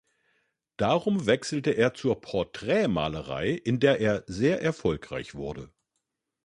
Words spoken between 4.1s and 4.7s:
sehr